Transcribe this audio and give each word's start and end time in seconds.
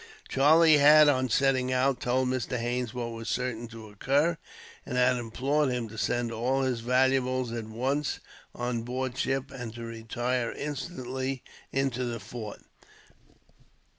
Charlie 0.29 0.77
had, 0.79 1.07
on 1.09 1.29
setting 1.29 1.71
out, 1.71 1.99
told 1.99 2.27
Mr. 2.27 2.57
Haines 2.57 2.91
what 2.91 3.11
was 3.11 3.29
certain 3.29 3.67
to 3.67 3.87
occur; 3.91 4.35
and 4.83 4.97
had 4.97 5.17
implored 5.17 5.69
him 5.69 5.87
to 5.89 5.97
send 5.99 6.31
all 6.31 6.63
his 6.63 6.79
valuables, 6.79 7.51
at 7.51 7.65
once, 7.65 8.19
on 8.55 8.81
board 8.81 9.15
ship; 9.15 9.51
and 9.51 9.75
to 9.75 9.83
retire 9.83 10.51
instantly 10.53 11.43
into 11.71 12.03
the 12.03 12.19
fort. 12.19 12.63